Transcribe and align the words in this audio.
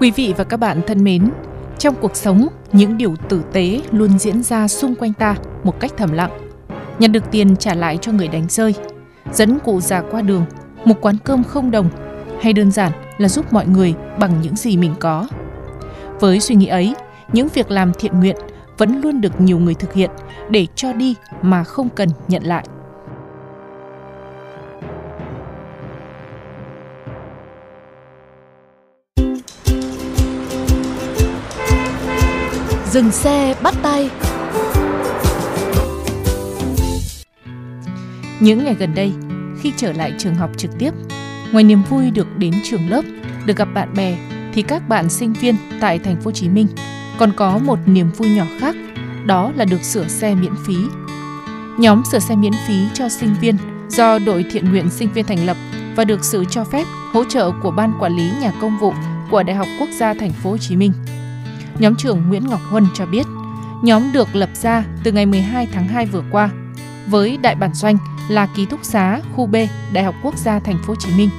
Quý 0.00 0.10
vị 0.10 0.34
và 0.36 0.44
các 0.44 0.56
bạn 0.56 0.80
thân 0.86 1.04
mến, 1.04 1.30
trong 1.78 1.94
cuộc 2.00 2.16
sống, 2.16 2.48
những 2.72 2.96
điều 2.96 3.16
tử 3.28 3.42
tế 3.52 3.80
luôn 3.90 4.18
diễn 4.18 4.42
ra 4.42 4.68
xung 4.68 4.94
quanh 4.94 5.12
ta 5.12 5.36
một 5.64 5.80
cách 5.80 5.92
thầm 5.96 6.12
lặng. 6.12 6.30
Nhận 6.98 7.12
được 7.12 7.24
tiền 7.30 7.56
trả 7.56 7.74
lại 7.74 7.98
cho 8.00 8.12
người 8.12 8.28
đánh 8.28 8.46
rơi, 8.48 8.74
dẫn 9.32 9.58
cụ 9.58 9.80
già 9.80 10.02
qua 10.10 10.22
đường, 10.22 10.44
một 10.84 10.94
quán 11.00 11.16
cơm 11.24 11.44
không 11.44 11.70
đồng, 11.70 11.90
hay 12.40 12.52
đơn 12.52 12.70
giản 12.70 12.92
là 13.18 13.28
giúp 13.28 13.52
mọi 13.52 13.66
người 13.66 13.94
bằng 14.18 14.40
những 14.42 14.56
gì 14.56 14.76
mình 14.76 14.94
có. 15.00 15.26
Với 16.20 16.40
suy 16.40 16.54
nghĩ 16.54 16.66
ấy, 16.66 16.94
những 17.32 17.48
việc 17.54 17.70
làm 17.70 17.92
thiện 17.92 18.20
nguyện 18.20 18.36
vẫn 18.78 19.00
luôn 19.00 19.20
được 19.20 19.40
nhiều 19.40 19.58
người 19.58 19.74
thực 19.74 19.92
hiện 19.92 20.10
để 20.50 20.66
cho 20.74 20.92
đi 20.92 21.14
mà 21.42 21.64
không 21.64 21.88
cần 21.88 22.08
nhận 22.28 22.42
lại. 22.42 22.64
Dừng 32.92 33.10
xe 33.10 33.54
bắt 33.62 33.74
tay 33.82 34.10
Những 38.40 38.64
ngày 38.64 38.74
gần 38.78 38.94
đây, 38.94 39.12
khi 39.60 39.72
trở 39.76 39.92
lại 39.92 40.12
trường 40.18 40.34
học 40.34 40.50
trực 40.56 40.70
tiếp, 40.78 40.90
ngoài 41.52 41.64
niềm 41.64 41.82
vui 41.90 42.10
được 42.10 42.26
đến 42.38 42.54
trường 42.64 42.90
lớp, 42.90 43.02
được 43.46 43.56
gặp 43.56 43.68
bạn 43.74 43.94
bè, 43.96 44.18
thì 44.52 44.62
các 44.62 44.88
bạn 44.88 45.10
sinh 45.10 45.32
viên 45.32 45.56
tại 45.80 45.98
thành 45.98 46.16
phố 46.16 46.24
Hồ 46.24 46.30
Chí 46.30 46.48
Minh 46.48 46.66
còn 47.18 47.32
có 47.36 47.58
một 47.58 47.78
niềm 47.86 48.10
vui 48.16 48.30
nhỏ 48.30 48.44
khác, 48.58 48.76
đó 49.26 49.52
là 49.56 49.64
được 49.64 49.82
sửa 49.82 50.08
xe 50.08 50.34
miễn 50.34 50.52
phí. 50.66 50.76
Nhóm 51.78 52.02
sửa 52.12 52.18
xe 52.18 52.36
miễn 52.36 52.52
phí 52.68 52.74
cho 52.94 53.08
sinh 53.08 53.34
viên 53.40 53.56
do 53.88 54.18
đội 54.18 54.44
thiện 54.50 54.70
nguyện 54.70 54.90
sinh 54.90 55.12
viên 55.12 55.24
thành 55.24 55.46
lập 55.46 55.56
và 55.96 56.04
được 56.04 56.24
sự 56.24 56.44
cho 56.50 56.64
phép 56.64 56.84
hỗ 57.12 57.24
trợ 57.24 57.50
của 57.62 57.70
ban 57.70 57.92
quản 58.00 58.16
lý 58.16 58.30
nhà 58.40 58.52
công 58.60 58.78
vụ 58.78 58.92
của 59.30 59.42
Đại 59.42 59.56
học 59.56 59.68
Quốc 59.80 59.88
gia 59.98 60.14
thành 60.14 60.32
phố 60.32 60.50
Hồ 60.50 60.58
Chí 60.58 60.76
Minh. 60.76 60.92
Nhóm 61.80 61.94
trưởng 61.96 62.28
Nguyễn 62.28 62.48
Ngọc 62.48 62.60
Huân 62.70 62.86
cho 62.94 63.06
biết, 63.06 63.26
nhóm 63.82 64.12
được 64.12 64.34
lập 64.34 64.50
ra 64.54 64.84
từ 65.04 65.12
ngày 65.12 65.26
12 65.26 65.68
tháng 65.72 65.88
2 65.88 66.06
vừa 66.06 66.22
qua 66.30 66.50
với 67.06 67.36
đại 67.36 67.54
bản 67.54 67.74
doanh 67.74 67.96
là 68.28 68.46
ký 68.56 68.66
túc 68.66 68.80
xá 68.82 69.20
khu 69.36 69.46
B 69.46 69.56
Đại 69.92 70.04
học 70.04 70.14
Quốc 70.22 70.38
gia 70.38 70.58
Thành 70.58 70.78
phố 70.78 70.88
Hồ 70.88 70.94
Chí 70.98 71.10
Minh. 71.16 71.30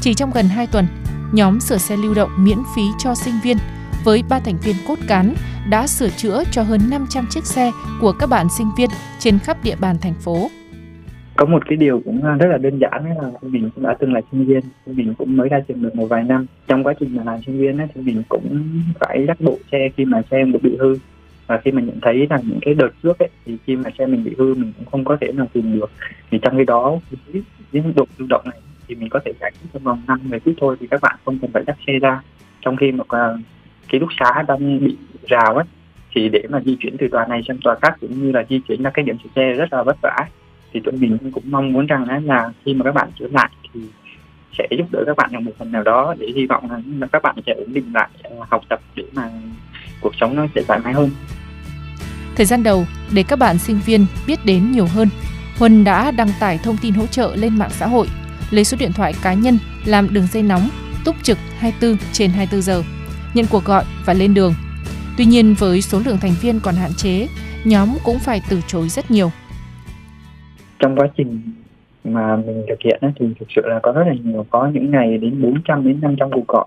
Chỉ 0.00 0.14
trong 0.14 0.30
gần 0.30 0.48
2 0.48 0.66
tuần, 0.66 0.86
nhóm 1.32 1.60
sửa 1.60 1.78
xe 1.78 1.96
lưu 1.96 2.14
động 2.14 2.30
miễn 2.36 2.58
phí 2.76 2.82
cho 2.98 3.14
sinh 3.14 3.40
viên 3.44 3.56
với 4.04 4.22
3 4.28 4.40
thành 4.40 4.58
viên 4.58 4.76
cốt 4.88 4.98
cán 5.08 5.34
đã 5.68 5.86
sửa 5.86 6.08
chữa 6.08 6.44
cho 6.52 6.62
hơn 6.62 6.90
500 6.90 7.26
chiếc 7.30 7.46
xe 7.46 7.72
của 8.00 8.12
các 8.12 8.26
bạn 8.26 8.46
sinh 8.58 8.70
viên 8.76 8.90
trên 9.18 9.38
khắp 9.38 9.64
địa 9.64 9.76
bàn 9.76 9.98
thành 10.00 10.14
phố 10.14 10.50
có 11.38 11.44
một 11.46 11.66
cái 11.68 11.76
điều 11.76 12.00
cũng 12.04 12.24
à, 12.24 12.36
rất 12.40 12.46
là 12.46 12.58
đơn 12.58 12.78
giản 12.78 13.04
đấy 13.04 13.14
là 13.22 13.30
mình 13.42 13.70
cũng 13.74 13.84
đã 13.84 13.96
từng 13.98 14.12
là 14.12 14.20
sinh 14.32 14.46
viên 14.46 14.60
mình 14.86 15.14
cũng 15.18 15.36
mới 15.36 15.48
ra 15.48 15.60
trường 15.68 15.82
được 15.82 15.94
một 15.94 16.06
vài 16.06 16.24
năm. 16.24 16.46
Trong 16.66 16.84
quá 16.84 16.94
trình 17.00 17.16
mà 17.16 17.22
làm 17.24 17.42
sinh 17.46 17.58
viên 17.58 17.78
ấy, 17.78 17.86
thì 17.94 18.00
mình 18.00 18.22
cũng 18.28 18.62
phải 19.00 19.18
lắc 19.18 19.40
bộ 19.40 19.58
xe 19.72 19.88
khi 19.96 20.04
mà 20.04 20.22
xe 20.30 20.44
mình 20.44 20.62
bị 20.62 20.76
hư. 20.80 20.96
Và 21.46 21.60
khi 21.64 21.70
mà 21.70 21.82
nhận 21.82 21.98
thấy 22.02 22.26
là 22.30 22.38
những 22.44 22.58
cái 22.62 22.74
đợt 22.74 22.88
trước 23.02 23.18
ấy 23.18 23.28
thì 23.46 23.56
khi 23.66 23.76
mà 23.76 23.90
xe 23.98 24.06
mình 24.06 24.24
bị 24.24 24.34
hư 24.38 24.54
mình 24.54 24.72
cũng 24.78 24.86
không 24.86 25.04
có 25.04 25.16
thể 25.20 25.32
nào 25.32 25.46
tìm 25.52 25.80
được. 25.80 25.90
Thì 26.30 26.38
trong 26.42 26.56
cái 26.56 26.64
đó 26.64 26.98
với 27.72 27.82
mức 27.82 27.92
độ 27.96 28.06
tự 28.18 28.26
động 28.28 28.42
này 28.44 28.60
thì 28.88 28.94
mình 28.94 29.08
có 29.08 29.20
thể 29.24 29.32
giải 29.40 29.50
quyết 29.50 29.68
trong 29.72 29.82
vòng 29.82 30.02
năm 30.06 30.20
mười 30.24 30.40
phút 30.40 30.54
thôi 30.60 30.76
thì 30.80 30.86
các 30.86 31.00
bạn 31.02 31.16
không 31.24 31.38
cần 31.38 31.50
phải 31.52 31.62
dắt 31.66 31.76
xe 31.86 31.92
ra. 31.98 32.20
Trong 32.60 32.76
khi 32.76 32.92
mà 32.92 33.04
à, 33.08 33.28
cái 33.88 34.00
lúc 34.00 34.08
xá 34.20 34.42
đang 34.48 34.84
bị 34.84 34.96
rào 35.26 35.54
ấy 35.54 35.64
thì 36.14 36.28
để 36.28 36.42
mà 36.48 36.60
di 36.60 36.76
chuyển 36.80 36.96
từ 36.98 37.08
tòa 37.08 37.26
này 37.26 37.42
sang 37.48 37.58
tòa 37.64 37.76
khác 37.82 37.96
cũng 38.00 38.22
như 38.22 38.32
là 38.32 38.44
di 38.48 38.60
chuyển 38.68 38.82
ra 38.82 38.90
cái 38.90 39.04
điểm 39.04 39.16
sửa 39.24 39.30
xe 39.36 39.52
rất 39.52 39.72
là 39.72 39.82
vất 39.82 39.96
vả 40.02 40.16
thì 40.72 40.80
tụi 40.84 40.92
mình 40.92 41.18
cũng 41.32 41.44
mong 41.50 41.72
muốn 41.72 41.86
rằng 41.86 42.24
là 42.24 42.52
khi 42.64 42.74
mà 42.74 42.84
các 42.84 42.94
bạn 42.94 43.08
trở 43.18 43.26
lại 43.32 43.50
thì 43.72 43.80
sẽ 44.58 44.66
giúp 44.78 44.86
đỡ 44.92 45.02
các 45.06 45.16
bạn 45.16 45.30
ở 45.32 45.40
một 45.40 45.52
phần 45.58 45.72
nào 45.72 45.82
đó 45.82 46.14
để 46.18 46.26
hy 46.36 46.46
vọng 46.46 46.70
là 47.00 47.06
các 47.06 47.22
bạn 47.22 47.36
sẽ 47.46 47.52
ổn 47.52 47.72
định 47.72 47.92
lại 47.94 48.08
à, 48.22 48.30
học 48.50 48.62
tập 48.68 48.80
để 48.94 49.04
mà 49.12 49.30
cuộc 50.00 50.12
sống 50.20 50.36
nó 50.36 50.46
sẽ 50.54 50.62
thoải 50.68 50.80
mái 50.84 50.92
hơn 50.92 51.10
Thời 52.38 52.46
gian 52.46 52.62
đầu, 52.62 52.86
để 53.12 53.22
các 53.22 53.38
bạn 53.38 53.58
sinh 53.58 53.80
viên 53.86 54.06
biết 54.26 54.44
đến 54.44 54.72
nhiều 54.72 54.86
hơn, 54.86 55.08
Huân 55.58 55.84
đã 55.84 56.10
đăng 56.10 56.30
tải 56.40 56.58
thông 56.58 56.76
tin 56.76 56.94
hỗ 56.94 57.06
trợ 57.06 57.36
lên 57.36 57.58
mạng 57.58 57.70
xã 57.72 57.86
hội, 57.86 58.08
lấy 58.50 58.64
số 58.64 58.76
điện 58.80 58.92
thoại 58.92 59.14
cá 59.22 59.34
nhân 59.34 59.58
làm 59.84 60.14
đường 60.14 60.26
dây 60.32 60.42
nóng, 60.42 60.68
túc 61.04 61.16
trực 61.22 61.38
24 61.58 61.96
trên 62.12 62.30
24 62.30 62.62
giờ, 62.62 62.82
nhận 63.34 63.46
cuộc 63.46 63.64
gọi 63.64 63.84
và 64.04 64.14
lên 64.14 64.34
đường. 64.34 64.54
Tuy 65.16 65.24
nhiên 65.24 65.54
với 65.54 65.82
số 65.82 66.00
lượng 66.04 66.18
thành 66.18 66.34
viên 66.40 66.60
còn 66.60 66.74
hạn 66.74 66.94
chế, 66.94 67.28
nhóm 67.64 67.88
cũng 68.04 68.18
phải 68.18 68.42
từ 68.48 68.60
chối 68.66 68.88
rất 68.88 69.10
nhiều 69.10 69.32
trong 70.78 70.96
quá 70.96 71.08
trình 71.16 71.40
mà 72.04 72.36
mình 72.36 72.64
thực 72.68 72.80
hiện 72.84 72.98
ấy, 73.00 73.12
thì 73.16 73.26
thực 73.40 73.46
sự 73.56 73.62
là 73.64 73.80
có 73.82 73.92
rất 73.92 74.04
là 74.06 74.14
nhiều 74.24 74.46
có 74.50 74.70
những 74.72 74.90
ngày 74.90 75.18
đến 75.18 75.42
400 75.42 75.84
đến 75.84 75.98
500 76.02 76.30
cuộc 76.30 76.48
gọi. 76.48 76.66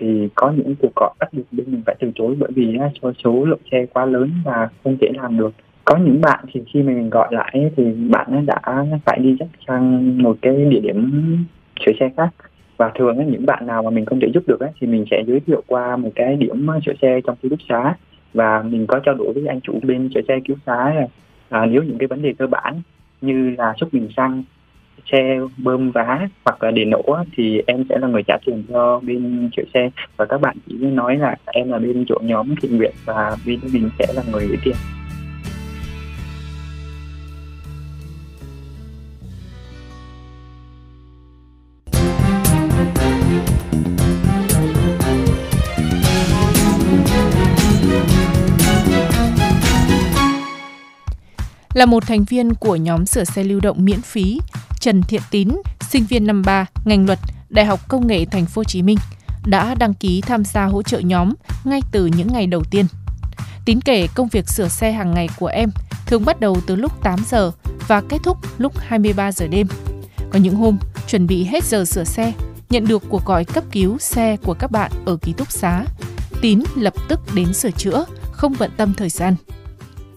Thì 0.00 0.28
có 0.34 0.50
những 0.50 0.74
cuộc 0.82 0.94
gọi 0.96 1.10
bắt 1.18 1.32
buộc 1.32 1.46
bên 1.52 1.66
mình 1.70 1.82
phải 1.86 1.96
từ 2.00 2.10
chối 2.14 2.36
bởi 2.38 2.50
vì 2.54 2.76
á, 2.78 2.90
số, 3.02 3.12
số 3.24 3.44
lượng 3.44 3.60
xe 3.72 3.86
quá 3.92 4.06
lớn 4.06 4.30
và 4.44 4.68
không 4.84 4.96
thể 5.00 5.08
làm 5.14 5.38
được. 5.38 5.52
Có 5.84 5.96
những 5.96 6.20
bạn 6.20 6.44
thì 6.52 6.62
khi 6.72 6.82
mà 6.82 6.92
mình 6.92 7.10
gọi 7.10 7.28
lại 7.30 7.50
ấy, 7.52 7.70
thì 7.76 7.84
bạn 8.10 8.26
ấy 8.30 8.42
đã 8.46 8.84
phải 9.04 9.18
đi 9.18 9.36
dắt 9.40 9.48
sang 9.68 10.18
một 10.22 10.36
cái 10.42 10.64
địa 10.64 10.80
điểm 10.80 11.10
sửa 11.86 11.92
xe 12.00 12.10
khác. 12.16 12.28
Và 12.76 12.90
thường 12.94 13.16
ấy, 13.16 13.26
những 13.26 13.46
bạn 13.46 13.66
nào 13.66 13.82
mà 13.82 13.90
mình 13.90 14.04
không 14.04 14.20
thể 14.20 14.28
giúp 14.34 14.42
được 14.46 14.60
ấy, 14.60 14.70
thì 14.80 14.86
mình 14.86 15.04
sẽ 15.10 15.22
giới 15.26 15.40
thiệu 15.40 15.62
qua 15.66 15.96
một 15.96 16.10
cái 16.14 16.36
điểm 16.36 16.66
sửa 16.86 16.92
xe 17.02 17.20
trong 17.26 17.36
ký 17.42 17.48
túc 17.48 17.58
xá. 17.68 17.94
Và 18.34 18.62
mình 18.62 18.86
có 18.86 18.98
trao 18.98 19.14
đổi 19.14 19.32
với 19.32 19.46
anh 19.46 19.60
chủ 19.60 19.80
bên 19.82 20.08
sửa 20.14 20.20
xe 20.28 20.38
cứu 20.44 20.56
xá 20.66 20.94
là 20.94 21.06
à, 21.48 21.66
nếu 21.66 21.82
những 21.82 21.98
cái 21.98 22.06
vấn 22.06 22.22
đề 22.22 22.34
cơ 22.38 22.46
bản 22.46 22.82
như 23.20 23.54
là 23.58 23.74
xúc 23.80 23.88
bình 23.92 24.08
xăng, 24.16 24.42
xe 25.12 25.40
bơm 25.56 25.90
vá 25.90 26.28
hoặc 26.44 26.62
là 26.62 26.70
để 26.70 26.84
nổ 26.84 27.16
thì 27.36 27.62
em 27.66 27.84
sẽ 27.88 27.98
là 27.98 28.08
người 28.08 28.22
trả 28.26 28.36
tiền 28.46 28.64
cho 28.68 29.00
bên 29.00 29.50
chủ 29.52 29.62
xe. 29.74 29.90
Và 30.16 30.26
các 30.26 30.40
bạn 30.40 30.56
chỉ 30.66 30.74
nói 30.74 31.16
là 31.16 31.36
em 31.46 31.70
là 31.70 31.78
bên 31.78 32.04
chỗ 32.08 32.18
nhóm 32.22 32.54
thiện 32.62 32.76
nguyện 32.76 32.92
và 33.04 33.36
bên 33.46 33.60
mình 33.72 33.90
sẽ 33.98 34.06
là 34.14 34.22
người 34.32 34.46
gửi 34.46 34.58
tiền. 34.64 34.74
Là 51.74 51.86
một 51.86 52.06
thành 52.06 52.24
viên 52.24 52.54
của 52.54 52.76
nhóm 52.76 53.06
sửa 53.06 53.24
xe 53.24 53.44
lưu 53.44 53.60
động 53.60 53.84
miễn 53.84 54.02
phí, 54.02 54.40
Trần 54.80 55.02
Thiện 55.02 55.22
Tín, 55.30 55.48
sinh 55.90 56.04
viên 56.04 56.26
năm 56.26 56.42
3, 56.42 56.66
ngành 56.84 57.06
luật, 57.06 57.18
Đại 57.48 57.64
học 57.64 57.88
Công 57.88 58.06
nghệ 58.06 58.24
Thành 58.24 58.46
phố 58.46 58.60
Hồ 58.60 58.64
Chí 58.64 58.82
Minh, 58.82 58.98
đã 59.46 59.74
đăng 59.74 59.94
ký 59.94 60.20
tham 60.20 60.44
gia 60.44 60.64
hỗ 60.64 60.82
trợ 60.82 60.98
nhóm 60.98 61.32
ngay 61.64 61.80
từ 61.92 62.06
những 62.06 62.28
ngày 62.32 62.46
đầu 62.46 62.62
tiên. 62.70 62.86
Tín 63.64 63.80
kể 63.80 64.06
công 64.14 64.28
việc 64.28 64.48
sửa 64.48 64.68
xe 64.68 64.92
hàng 64.92 65.14
ngày 65.14 65.28
của 65.38 65.46
em 65.46 65.70
thường 66.06 66.24
bắt 66.24 66.40
đầu 66.40 66.56
từ 66.66 66.76
lúc 66.76 67.02
8 67.02 67.18
giờ 67.28 67.50
và 67.88 68.02
kết 68.08 68.18
thúc 68.22 68.38
lúc 68.58 68.72
23 68.78 69.32
giờ 69.32 69.46
đêm. 69.46 69.66
Có 70.30 70.38
những 70.38 70.54
hôm 70.54 70.78
chuẩn 71.08 71.26
bị 71.26 71.44
hết 71.44 71.64
giờ 71.64 71.84
sửa 71.84 72.04
xe, 72.04 72.32
nhận 72.70 72.86
được 72.86 73.02
cuộc 73.08 73.24
gọi 73.24 73.44
cấp 73.44 73.64
cứu 73.72 73.98
xe 73.98 74.36
của 74.36 74.54
các 74.54 74.70
bạn 74.70 74.92
ở 75.04 75.16
ký 75.16 75.32
túc 75.32 75.52
xá. 75.52 75.84
Tín 76.40 76.62
lập 76.76 76.94
tức 77.08 77.20
đến 77.34 77.54
sửa 77.54 77.70
chữa, 77.70 78.04
không 78.32 78.54
bận 78.58 78.70
tâm 78.76 78.94
thời 78.94 79.08
gian 79.08 79.34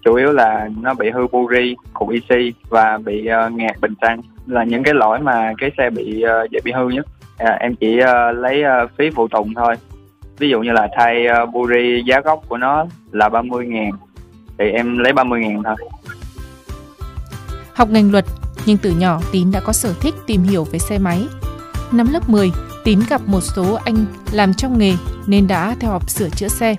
chủ 0.06 0.14
yếu 0.14 0.32
là 0.32 0.70
nó 0.82 0.94
bị 0.94 1.10
hư 1.10 1.28
buri 1.28 1.76
cục 1.94 2.10
IC 2.10 2.56
và 2.70 2.98
bị 3.06 3.30
uh, 3.46 3.54
ngạt 3.54 3.82
bình 3.82 3.94
xăng 4.02 4.22
là 4.48 4.64
những 4.64 4.84
cái 4.84 4.94
lỗi 4.94 5.20
mà 5.20 5.54
cái 5.58 5.72
xe 5.78 5.90
bị 5.90 6.24
uh, 6.24 6.52
dễ 6.52 6.60
bị 6.64 6.72
hư 6.72 6.90
nhất 6.90 7.06
à, 7.38 7.58
em 7.60 7.76
chỉ 7.76 8.00
uh, 8.00 8.38
lấy 8.38 8.64
uh, 8.84 8.92
phí 8.98 9.10
phụ 9.16 9.28
tùng 9.28 9.54
thôi 9.54 9.76
ví 10.40 10.50
dụ 10.50 10.62
như 10.62 10.72
là 10.72 10.88
thay 10.98 11.26
uh, 11.44 11.54
buri 11.54 12.04
giá 12.06 12.22
gốc 12.22 12.44
của 12.48 12.58
nó 12.58 12.86
là 13.12 13.30
30 13.30 13.66
ngàn 13.68 13.92
thì 14.58 14.70
em 14.70 14.98
lấy 14.98 15.14
30 15.14 15.40
ngàn 15.40 15.64
thôi 15.64 15.76
Học 17.74 17.90
ngành 17.90 18.12
luật, 18.12 18.26
nhưng 18.66 18.78
từ 18.78 18.92
nhỏ 18.92 19.22
Tín 19.32 19.52
đã 19.52 19.60
có 19.60 19.74
sở 19.74 19.94
thích 20.02 20.14
tìm 20.28 20.44
hiểu 20.44 20.64
về 20.64 20.80
xe 20.80 20.98
máy. 20.98 21.28
Năm 21.92 22.08
lớp 22.14 22.30
10, 22.30 22.52
Tín 22.84 23.00
gặp 23.10 23.22
một 23.26 23.42
số 23.42 23.80
anh 23.86 24.06
làm 24.32 24.54
trong 24.54 24.78
nghề 24.78 24.94
nên 25.28 25.48
đã 25.48 25.76
theo 25.80 25.92
học 25.92 26.10
sửa 26.10 26.30
chữa 26.30 26.48
xe. 26.48 26.76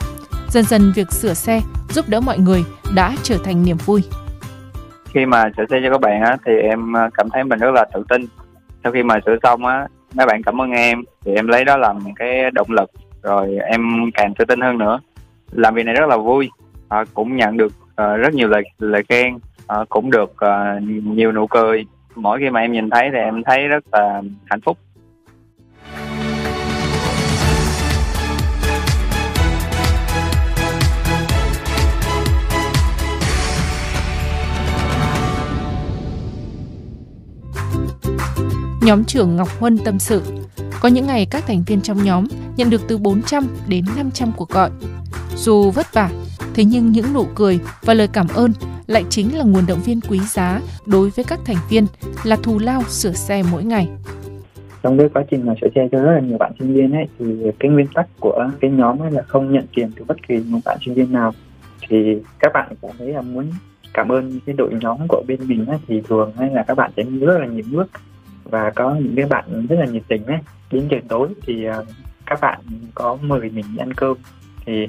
Dần 0.54 0.64
dần 0.64 0.92
việc 0.94 1.10
sửa 1.10 1.34
xe 1.34 1.60
giúp 1.88 2.04
đỡ 2.08 2.20
mọi 2.20 2.38
người 2.38 2.64
đã 2.94 3.14
trở 3.22 3.36
thành 3.44 3.64
niềm 3.64 3.76
vui. 3.86 4.02
khi 5.14 5.26
mà 5.26 5.44
sửa 5.56 5.64
xe 5.70 5.80
cho 5.84 5.90
các 5.90 6.00
bạn 6.00 6.22
á 6.22 6.36
thì 6.46 6.52
em 6.70 6.96
à, 6.96 7.10
cảm 7.14 7.30
thấy 7.30 7.44
mình 7.44 7.58
rất 7.58 7.70
là 7.70 7.84
tự 7.94 8.04
tin. 8.08 8.26
Sau 8.82 8.92
khi 8.92 9.02
mà 9.02 9.20
sửa 9.26 9.36
xong 9.42 9.66
á 9.66 9.86
mấy 10.14 10.26
bạn 10.26 10.42
cảm 10.42 10.60
ơn 10.60 10.70
em 10.70 11.04
thì 11.24 11.34
em 11.34 11.48
lấy 11.48 11.64
đó 11.64 11.76
làm 11.76 11.98
cái 12.16 12.50
động 12.50 12.70
lực 12.70 12.90
rồi 13.22 13.58
em 13.70 14.10
càng 14.14 14.34
tự 14.34 14.44
tin 14.44 14.60
hơn 14.60 14.78
nữa. 14.78 15.00
Làm 15.52 15.74
việc 15.74 15.86
này 15.86 15.94
rất 15.94 16.06
là 16.08 16.16
vui 16.16 16.50
à, 16.88 17.04
cũng 17.14 17.36
nhận 17.36 17.56
được 17.56 17.72
uh, 17.86 18.18
rất 18.18 18.34
nhiều 18.34 18.48
lời 18.48 18.62
lời 18.78 19.02
khen 19.08 19.34
uh, 19.34 19.88
cũng 19.88 20.10
được 20.10 20.34
uh, 20.44 20.82
nhiều 21.04 21.32
nụ 21.32 21.46
cười. 21.46 21.86
Mỗi 22.14 22.38
khi 22.38 22.50
mà 22.50 22.60
em 22.60 22.72
nhìn 22.72 22.90
thấy 22.90 23.10
thì 23.12 23.18
em 23.18 23.42
thấy 23.44 23.68
rất 23.68 23.84
là 23.92 24.22
hạnh 24.44 24.60
phúc. 24.60 24.78
Nhóm 38.84 39.04
trưởng 39.04 39.36
Ngọc 39.36 39.48
Huân 39.60 39.78
tâm 39.78 39.98
sự, 39.98 40.22
có 40.81 40.88
những 40.88 41.06
ngày 41.06 41.26
các 41.31 41.44
thành 41.46 41.62
viên 41.66 41.81
trong 41.81 42.04
nhóm 42.04 42.25
nhận 42.56 42.70
được 42.70 42.81
từ 42.88 42.98
400 42.98 43.46
đến 43.69 43.84
500 43.96 44.32
cuộc 44.36 44.48
gọi. 44.48 44.70
Dù 45.36 45.70
vất 45.70 45.94
vả, 45.94 46.10
thế 46.54 46.64
nhưng 46.64 46.92
những 46.92 47.12
nụ 47.14 47.26
cười 47.34 47.60
và 47.82 47.94
lời 47.94 48.08
cảm 48.12 48.26
ơn 48.34 48.52
lại 48.86 49.04
chính 49.10 49.38
là 49.38 49.44
nguồn 49.44 49.66
động 49.69 49.78
viên 49.84 50.00
quý 50.00 50.19
giá 50.19 50.60
đối 50.86 51.10
với 51.10 51.25
các 51.28 51.40
thành 51.44 51.56
viên 51.70 51.86
là 52.25 52.36
thù 52.36 52.58
lao 52.58 52.82
sửa 52.82 53.12
xe 53.12 53.42
mỗi 53.50 53.64
ngày. 53.64 53.88
Trong 54.82 54.98
cái 54.98 55.08
quá 55.14 55.25
trình 55.30 55.46
mà 55.46 55.54
sửa 55.60 55.69
xe 55.75 55.88
cho 55.92 55.98
rất 55.98 56.12
là 56.12 56.20
nhiều 56.20 56.38
bạn 56.38 56.52
sinh 56.58 56.75
viên 56.75 56.92
ấy 56.92 57.06
thì 57.19 57.25
cái 57.58 57.70
nguyên 57.70 57.87
tắc 57.94 58.06
của 58.20 58.50
cái 58.60 58.70
nhóm 58.70 59.02
ấy 59.02 59.10
là 59.10 59.22
không 59.22 59.52
nhận 59.52 59.64
tiền 59.75 59.90
từ 59.96 60.04
bất 60.04 60.28
kỳ 60.28 60.38
một 60.38 60.58
bạn 60.64 60.78
sinh 60.84 60.94
viên 60.94 61.12
nào 61.12 61.32
thì 61.88 62.16
các 62.38 62.52
bạn 62.54 62.72
cảm 62.82 62.90
thấy 62.98 63.08
là 63.08 63.22
muốn 63.22 63.46
cảm 63.94 64.08
ơn 64.08 64.40
cái 64.46 64.54
đội 64.58 64.70
nhóm 64.80 64.98
của 65.08 65.22
bên 65.28 65.38
mình 65.48 65.66
ấy, 65.66 65.78
thì 65.87 66.00
thường 66.08 66.32
hay 66.38 66.50
là 66.50 66.64
các 66.69 66.75
bạn 66.75 66.90
sẽ 66.96 67.02
rất 67.02 67.38
là 67.38 67.46
nhiệt 67.46 67.64
nước 67.69 67.87
và 68.54 68.70
có 68.74 68.94
những 68.94 69.16
cái 69.16 69.26
bạn 69.26 69.66
rất 69.66 69.76
là 69.78 69.86
nhiệt 69.86 70.02
tình 70.08 70.26
ấy. 70.26 70.38
Đến 70.70 70.86
trời 70.90 71.00
tối 71.08 71.28
thì 71.46 71.64
ờ, 71.64 71.84
các 72.26 72.40
bạn 72.40 72.60
có 72.94 73.18
mời 73.22 73.50
mình 73.50 73.64
ăn 73.78 73.92
cơm. 73.92 74.16
Thì 74.66 74.86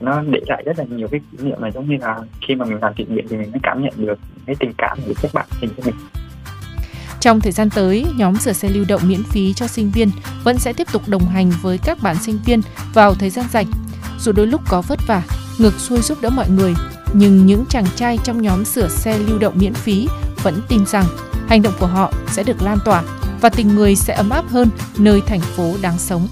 nó 0.00 0.22
để 0.22 0.40
lại 0.46 0.62
rất 0.66 0.78
là 0.78 0.84
nhiều 0.84 1.08
cái 1.08 1.20
kỷ 1.32 1.44
niệm 1.44 1.56
mà 1.60 1.70
giống 1.70 1.88
như 1.88 1.96
là 2.00 2.18
khi 2.46 2.54
mà 2.54 2.64
mình 2.64 2.78
làm 2.82 2.94
thiện 2.96 3.12
nguyện 3.12 3.26
thì 3.30 3.36
mình 3.36 3.50
mới 3.50 3.60
cảm 3.62 3.82
nhận 3.82 3.92
được 3.96 4.18
cái 4.46 4.56
tình 4.58 4.72
cảm 4.78 4.98
của 5.06 5.14
các 5.22 5.34
bạn 5.34 5.46
dành 5.60 5.70
cho 5.76 5.82
mình. 5.86 5.94
Trong 7.20 7.40
thời 7.40 7.52
gian 7.52 7.70
tới, 7.70 8.06
nhóm 8.16 8.36
sửa 8.36 8.52
xe 8.52 8.68
lưu 8.68 8.84
động 8.88 9.02
miễn 9.08 9.22
phí 9.22 9.52
cho 9.52 9.66
sinh 9.66 9.90
viên 9.90 10.08
vẫn 10.44 10.58
sẽ 10.58 10.72
tiếp 10.72 10.86
tục 10.92 11.02
đồng 11.08 11.26
hành 11.26 11.50
với 11.62 11.78
các 11.84 11.98
bạn 12.02 12.16
sinh 12.16 12.38
viên 12.46 12.60
vào 12.94 13.14
thời 13.14 13.30
gian 13.30 13.46
rảnh. 13.52 13.66
Dù 14.18 14.32
đôi 14.32 14.46
lúc 14.46 14.60
có 14.68 14.82
vất 14.82 14.98
vả, 15.06 15.22
ngược 15.58 15.74
xuôi 15.78 16.00
giúp 16.00 16.18
đỡ 16.22 16.30
mọi 16.30 16.50
người, 16.50 16.74
nhưng 17.12 17.46
những 17.46 17.64
chàng 17.68 17.86
trai 17.96 18.18
trong 18.24 18.42
nhóm 18.42 18.64
sửa 18.64 18.88
xe 18.88 19.18
lưu 19.18 19.38
động 19.38 19.54
miễn 19.56 19.74
phí 19.74 20.08
vẫn 20.42 20.54
tin 20.68 20.86
rằng 20.86 21.04
hành 21.48 21.62
động 21.62 21.74
của 21.80 21.86
họ 21.86 22.12
sẽ 22.28 22.42
được 22.42 22.62
lan 22.62 22.78
tỏa 22.84 23.02
và 23.40 23.48
tình 23.48 23.74
người 23.74 23.96
sẽ 23.96 24.14
ấm 24.14 24.30
áp 24.30 24.44
hơn 24.48 24.68
nơi 24.98 25.22
thành 25.26 25.40
phố 25.40 25.74
đáng 25.82 25.98
sống. 25.98 26.28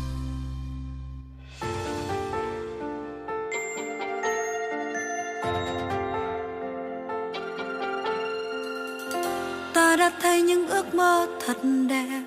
Ta 9.74 9.96
đã 9.96 10.10
thấy 10.22 10.42
những 10.42 10.68
ước 10.68 10.94
mơ 10.94 11.26
thật 11.46 11.56
đẹp, 11.88 12.22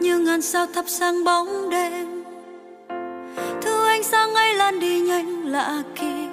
như 0.00 0.18
ngàn 0.18 0.42
sao 0.42 0.66
thắp 0.74 0.84
sáng 0.88 1.24
bóng 1.24 1.70
đêm 1.70 2.24
thứ 3.62 3.86
ánh 3.86 4.02
sáng 4.02 4.34
ấy 4.34 4.54
lan 4.54 4.80
đi 4.80 5.00
nhanh 5.00 5.46
lạ 5.46 5.82
kỳ, 5.94 6.26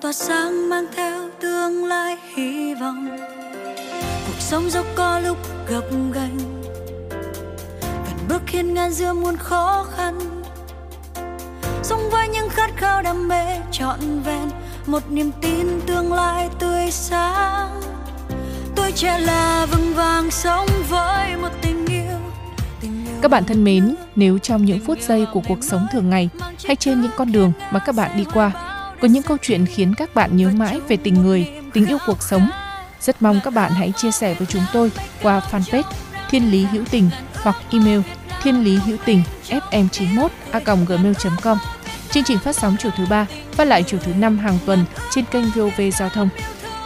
tỏa 0.00 0.12
sáng 0.12 0.68
mang 0.68 0.86
theo 0.96 1.30
tương 1.40 1.84
lai 1.84 2.16
hy 2.34 2.74
vọng 2.74 3.08
sống 4.48 4.70
dốc 4.70 4.86
có 4.94 5.18
lúc 5.18 5.36
gập 5.68 5.84
ghềnh. 5.90 6.38
Vần 8.04 8.28
bước 8.28 8.48
hiên 8.48 8.74
ngang 8.74 8.92
giữa 8.92 9.12
muôn 9.12 9.36
khó 9.36 9.86
khăn. 9.96 10.18
Sống 11.82 12.00
với 12.10 12.28
những 12.28 12.48
khát 12.48 12.70
khao 12.76 13.02
đam 13.02 13.28
mê 13.28 13.44
trọn 13.72 13.98
vẹn 14.24 14.50
một 14.86 15.10
niềm 15.10 15.30
tin 15.42 15.80
tương 15.86 16.12
lai 16.12 16.48
tươi 16.58 16.90
sáng. 16.90 17.80
Tôi 18.74 18.92
trẻ 18.92 19.18
là 19.18 19.66
vững 19.66 19.94
vàng 19.94 20.30
sống 20.30 20.66
với 20.88 21.36
một 21.36 21.50
tình 21.62 21.86
yêu 21.86 22.18
các 23.22 23.30
bạn 23.30 23.44
thân 23.44 23.64
mến, 23.64 23.94
nếu 24.16 24.38
trong 24.38 24.64
những 24.64 24.80
phút 24.86 24.98
giây 25.00 25.26
của 25.32 25.40
cuộc 25.48 25.64
sống 25.64 25.86
thường 25.92 26.10
ngày 26.10 26.28
hay 26.64 26.76
trên 26.76 27.00
những 27.00 27.10
con 27.16 27.32
đường 27.32 27.52
mà 27.70 27.78
các 27.78 27.94
bạn 27.94 28.10
đi 28.16 28.24
qua, 28.34 28.50
có 29.00 29.08
những 29.08 29.22
câu 29.22 29.36
chuyện 29.42 29.66
khiến 29.66 29.94
các 29.96 30.14
bạn 30.14 30.36
nhớ 30.36 30.50
mãi 30.56 30.80
về 30.88 30.96
tình 30.96 31.14
người, 31.14 31.48
tình 31.72 31.86
yêu 31.86 31.98
cuộc 32.06 32.22
sống 32.22 32.48
rất 33.00 33.22
mong 33.22 33.40
các 33.44 33.54
bạn 33.54 33.72
hãy 33.72 33.92
chia 33.96 34.10
sẻ 34.10 34.34
với 34.34 34.46
chúng 34.46 34.64
tôi 34.72 34.90
qua 35.22 35.40
fanpage 35.50 35.82
Thiên 36.30 36.50
Lý 36.50 36.64
Hữu 36.64 36.84
Tình 36.90 37.10
hoặc 37.42 37.56
email 37.72 38.00
thiên 38.46 38.64
lý 38.64 38.76
hữu 38.76 38.96
tình 39.04 39.22
fm91 39.48 40.28
a 40.50 40.60
gmail.com. 40.60 41.58
Chương 42.10 42.24
trình 42.24 42.38
phát 42.38 42.56
sóng 42.56 42.76
chiều 42.78 42.92
thứ 42.96 43.06
ba, 43.10 43.26
phát 43.52 43.64
lại 43.64 43.82
chiều 43.82 44.00
thứ 44.04 44.12
năm 44.14 44.38
hàng 44.38 44.58
tuần 44.66 44.84
trên 45.10 45.24
kênh 45.24 45.44
VOV 45.50 45.80
Giao 45.98 46.08
thông. 46.08 46.28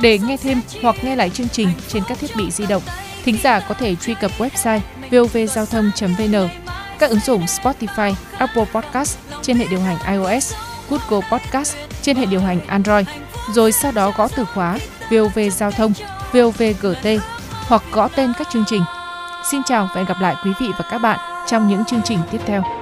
Để 0.00 0.18
nghe 0.18 0.36
thêm 0.36 0.60
hoặc 0.82 0.96
nghe 1.02 1.16
lại 1.16 1.30
chương 1.30 1.48
trình 1.48 1.68
trên 1.88 2.02
các 2.08 2.18
thiết 2.18 2.36
bị 2.36 2.50
di 2.50 2.66
động, 2.66 2.82
thính 3.24 3.38
giả 3.42 3.60
có 3.60 3.74
thể 3.74 3.96
truy 3.96 4.14
cập 4.14 4.30
website 4.38 4.80
vovgiao 5.10 5.66
thông.vn, 5.66 6.48
các 6.98 7.10
ứng 7.10 7.20
dụng 7.20 7.44
Spotify, 7.44 8.14
Apple 8.38 8.64
Podcast 8.64 9.18
trên 9.42 9.56
hệ 9.56 9.66
điều 9.70 9.80
hành 9.80 9.98
iOS, 10.08 10.54
Google 10.90 11.28
Podcast 11.30 11.76
trên 12.02 12.16
hệ 12.16 12.26
điều 12.26 12.40
hành 12.40 12.60
Android, 12.66 13.06
rồi 13.54 13.72
sau 13.72 13.92
đó 13.92 14.12
gõ 14.16 14.28
từ 14.36 14.44
khóa 14.44 14.78
VOV 15.10 15.38
Giao 15.52 15.70
thông, 15.70 15.92
VOV 16.32 16.62
GT 16.80 17.08
hoặc 17.68 17.82
gõ 17.92 18.08
tên 18.16 18.32
các 18.38 18.48
chương 18.52 18.64
trình. 18.66 18.82
Xin 19.50 19.62
chào 19.66 19.84
và 19.84 19.94
hẹn 19.94 20.04
gặp 20.04 20.16
lại 20.20 20.34
quý 20.44 20.52
vị 20.60 20.66
và 20.78 20.84
các 20.90 20.98
bạn 20.98 21.18
trong 21.46 21.68
những 21.68 21.84
chương 21.84 22.02
trình 22.04 22.18
tiếp 22.30 22.40
theo. 22.46 22.79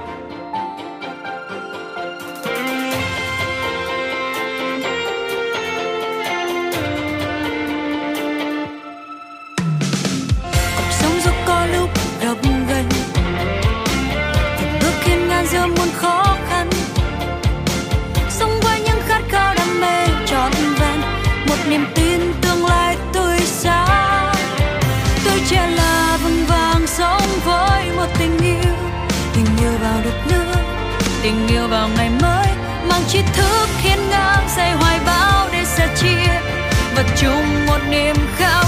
Tình 31.23 31.47
yêu 31.47 31.67
vào 31.67 31.89
ngày 31.97 32.09
mới, 32.21 32.47
mang 32.89 33.01
tri 33.07 33.21
thức 33.21 33.67
hiên 33.81 34.09
ngang 34.09 34.49
say 34.49 34.71
hoài 34.71 34.99
bão 35.05 35.47
để 35.51 35.63
sẻ 35.65 35.87
chia. 35.95 36.31
Vật 36.95 37.05
chung 37.21 37.65
một 37.67 37.79
niềm 37.89 38.15
khao 38.37 38.63